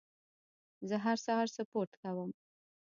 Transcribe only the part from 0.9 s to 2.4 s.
هر سهار سپورت کوم.